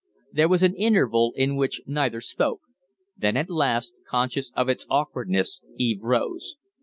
There 0.31 0.47
was 0.49 0.63
an 0.63 0.73
interval 0.73 1.31
in 1.35 1.55
which 1.55 1.81
neither 1.85 2.21
spoke. 2.21 2.61
Then, 3.15 3.37
at 3.37 3.51
last, 3.51 3.93
conscious 4.09 4.51
of 4.55 4.67
its 4.67 4.87
awkwardness, 4.89 5.61
Eve 5.77 5.99
rose. 6.01 6.55